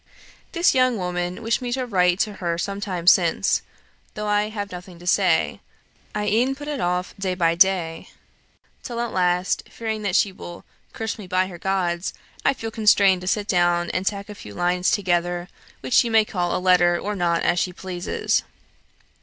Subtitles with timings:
[0.53, 3.61] This young woman wished me to write to her some time since,
[4.15, 5.59] though I have nothing to say
[6.15, 8.09] I e'en put it off, day by day,
[8.81, 13.21] till at last, fearing that she will 'curse me by her gods,' I feel constrained
[13.21, 15.49] to sit down and tack a few lines together,
[15.81, 18.41] which she may call a letter or not as she pleases.